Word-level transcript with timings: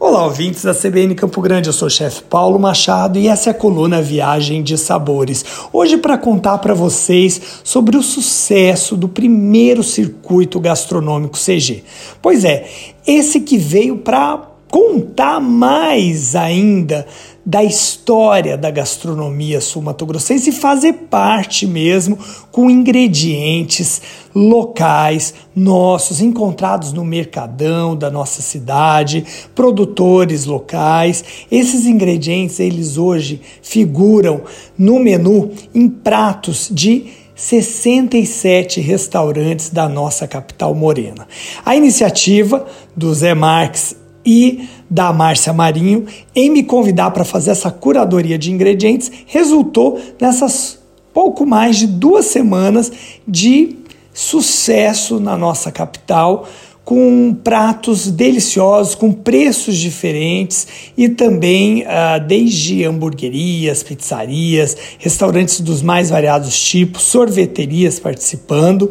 Olá, 0.00 0.26
ouvintes 0.26 0.62
da 0.62 0.72
CBN 0.72 1.12
Campo 1.16 1.40
Grande. 1.40 1.68
Eu 1.68 1.72
sou 1.72 1.88
o 1.88 1.90
chefe 1.90 2.22
Paulo 2.22 2.56
Machado 2.56 3.18
e 3.18 3.26
essa 3.26 3.50
é 3.50 3.52
a 3.52 3.54
coluna 3.54 4.00
Viagem 4.00 4.62
de 4.62 4.78
Sabores. 4.78 5.44
Hoje 5.72 5.96
para 5.96 6.16
contar 6.16 6.58
para 6.58 6.72
vocês 6.72 7.60
sobre 7.64 7.96
o 7.96 8.02
sucesso 8.02 8.96
do 8.96 9.08
primeiro 9.08 9.82
circuito 9.82 10.60
gastronômico 10.60 11.36
CG. 11.36 11.82
Pois 12.22 12.44
é, 12.44 12.68
esse 13.04 13.40
que 13.40 13.58
veio 13.58 13.98
para 13.98 14.48
contar 14.78 15.40
mais 15.40 16.36
ainda 16.36 17.04
da 17.44 17.64
história 17.64 18.56
da 18.56 18.70
gastronomia 18.70 19.60
sul-mato-grossense 19.60 20.50
e 20.50 20.52
fazer 20.52 20.92
parte 21.10 21.66
mesmo 21.66 22.16
com 22.52 22.70
ingredientes 22.70 24.00
locais 24.32 25.34
nossos, 25.56 26.20
encontrados 26.20 26.92
no 26.92 27.04
mercadão 27.04 27.96
da 27.96 28.08
nossa 28.08 28.40
cidade, 28.40 29.24
produtores 29.52 30.44
locais. 30.44 31.24
Esses 31.50 31.84
ingredientes, 31.84 32.60
eles 32.60 32.96
hoje 32.96 33.40
figuram 33.60 34.42
no 34.78 35.00
menu 35.00 35.50
em 35.74 35.88
pratos 35.88 36.68
de 36.70 37.06
67 37.34 38.80
restaurantes 38.80 39.70
da 39.70 39.88
nossa 39.88 40.28
capital 40.28 40.72
morena. 40.72 41.26
A 41.64 41.74
iniciativa 41.74 42.64
do 42.96 43.12
Zé 43.12 43.34
Marques 43.34 43.96
e 44.30 44.68
da 44.90 45.10
Márcia 45.10 45.54
Marinho 45.54 46.04
em 46.36 46.50
me 46.50 46.62
convidar 46.62 47.12
para 47.12 47.24
fazer 47.24 47.52
essa 47.52 47.70
curadoria 47.70 48.36
de 48.36 48.52
ingredientes 48.52 49.10
resultou 49.24 49.98
nessas 50.20 50.78
pouco 51.14 51.46
mais 51.46 51.78
de 51.78 51.86
duas 51.86 52.26
semanas 52.26 52.92
de 53.26 53.76
sucesso 54.12 55.18
na 55.18 55.34
nossa 55.34 55.72
capital 55.72 56.46
com 56.84 57.34
pratos 57.42 58.10
deliciosos, 58.10 58.94
com 58.94 59.12
preços 59.12 59.76
diferentes 59.78 60.66
e 60.96 61.08
também 61.08 61.82
uh, 61.82 62.20
desde 62.26 62.84
hamburguerias, 62.84 63.82
pizzarias, 63.82 64.76
restaurantes 64.98 65.60
dos 65.60 65.80
mais 65.80 66.10
variados 66.10 66.58
tipos, 66.60 67.02
sorveterias 67.02 67.98
participando. 67.98 68.90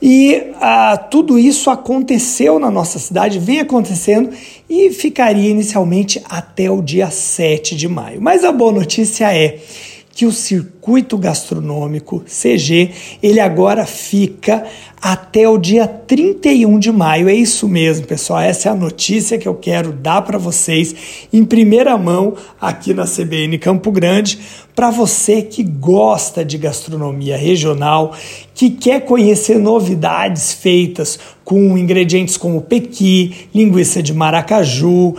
E 0.00 0.52
ah, 0.60 0.96
tudo 0.96 1.38
isso 1.38 1.70
aconteceu 1.70 2.58
na 2.58 2.70
nossa 2.70 2.98
cidade, 2.98 3.38
vem 3.38 3.60
acontecendo 3.60 4.30
e 4.70 4.90
ficaria 4.90 5.50
inicialmente 5.50 6.22
até 6.28 6.70
o 6.70 6.80
dia 6.80 7.10
7 7.10 7.74
de 7.74 7.88
maio. 7.88 8.20
Mas 8.20 8.44
a 8.44 8.52
boa 8.52 8.72
notícia 8.72 9.34
é 9.34 9.58
que 10.18 10.26
o 10.26 10.32
circuito 10.32 11.16
gastronômico 11.16 12.24
CG, 12.26 12.90
ele 13.22 13.38
agora 13.38 13.86
fica 13.86 14.64
até 15.00 15.48
o 15.48 15.56
dia 15.56 15.86
31 15.86 16.76
de 16.80 16.90
maio. 16.90 17.28
É 17.28 17.34
isso 17.34 17.68
mesmo, 17.68 18.04
pessoal. 18.04 18.40
Essa 18.40 18.68
é 18.68 18.72
a 18.72 18.74
notícia 18.74 19.38
que 19.38 19.46
eu 19.46 19.54
quero 19.54 19.92
dar 19.92 20.22
para 20.22 20.36
vocês 20.36 20.92
em 21.32 21.44
primeira 21.44 21.96
mão 21.96 22.34
aqui 22.60 22.92
na 22.92 23.04
CBN 23.04 23.58
Campo 23.58 23.92
Grande, 23.92 24.40
para 24.74 24.90
você 24.90 25.40
que 25.40 25.62
gosta 25.62 26.44
de 26.44 26.58
gastronomia 26.58 27.36
regional, 27.36 28.12
que 28.52 28.70
quer 28.70 29.04
conhecer 29.04 29.56
novidades 29.56 30.52
feitas 30.52 31.16
com 31.44 31.78
ingredientes 31.78 32.36
como 32.36 32.60
pequi, 32.60 33.46
linguiça 33.54 34.02
de 34.02 34.12
maracaju, 34.12 35.14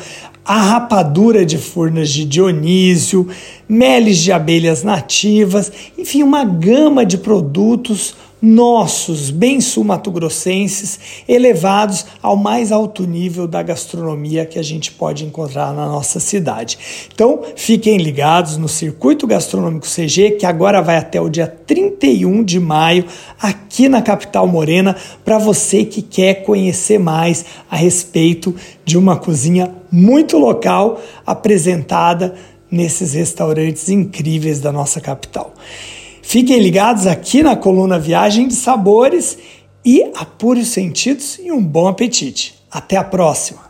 a 0.49 0.63
rapadura 0.63 1.45
de 1.45 1.59
furnas 1.59 2.09
de 2.09 2.25
Dionísio, 2.25 3.27
meles 3.69 4.17
de 4.17 4.31
abelhas 4.31 4.81
nativas, 4.81 5.71
enfim, 5.95 6.23
uma 6.23 6.43
gama 6.43 7.05
de 7.05 7.19
produtos 7.19 8.15
nossos, 8.41 9.29
bem 9.29 9.59
sul-mato-grossenses, 9.59 10.99
elevados 11.27 12.05
ao 12.21 12.35
mais 12.35 12.71
alto 12.71 13.05
nível 13.05 13.47
da 13.47 13.61
gastronomia 13.61 14.45
que 14.45 14.57
a 14.57 14.63
gente 14.63 14.91
pode 14.91 15.25
encontrar 15.25 15.73
na 15.73 15.87
nossa 15.87 16.19
cidade. 16.19 16.77
Então, 17.13 17.41
fiquem 17.55 17.97
ligados 17.97 18.55
no 18.57 18.69
Circuito 18.69 19.27
Gastronômico 19.27 19.85
CG, 19.85 20.31
que 20.31 20.45
agora 20.45 20.81
vai 20.81 20.97
até 20.97 21.19
o 21.19 21.29
dia 21.29 21.47
31 21.47 22.43
de 22.43 22.59
maio, 22.59 23.05
aqui 23.41 23.89
na 23.89 24.01
capital 24.01 24.47
morena, 24.47 24.95
para 25.25 25.37
você 25.37 25.83
que 25.83 26.01
quer 26.01 26.43
conhecer 26.43 26.97
mais 26.97 27.45
a 27.69 27.75
respeito 27.75 28.55
de 28.85 28.97
uma 28.97 29.17
cozinha 29.17 29.73
muito 29.91 30.37
local 30.37 31.01
apresentada 31.25 32.35
nesses 32.71 33.13
restaurantes 33.13 33.89
incríveis 33.89 34.59
da 34.59 34.71
nossa 34.71 35.01
capital. 35.01 35.53
Fiquem 36.29 36.59
ligados 36.59 37.07
aqui 37.07 37.41
na 37.41 37.55
coluna 37.55 37.97
Viagem 37.97 38.47
de 38.47 38.53
Sabores 38.53 39.35
e 39.83 40.11
apure 40.15 40.59
os 40.59 40.67
sentidos 40.67 41.39
e 41.39 41.51
um 41.51 41.59
bom 41.59 41.87
apetite. 41.87 42.53
Até 42.69 42.97
a 42.97 43.03
próxima! 43.03 43.68